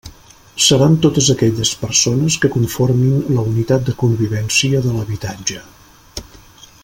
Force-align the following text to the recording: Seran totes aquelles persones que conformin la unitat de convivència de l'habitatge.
Seran 0.67 0.95
totes 1.05 1.27
aquelles 1.33 1.73
persones 1.81 2.37
que 2.45 2.51
conformin 2.55 3.21
la 3.37 3.45
unitat 3.51 3.87
de 3.91 3.95
convivència 4.03 4.83
de 4.87 4.95
l'habitatge. 4.97 5.61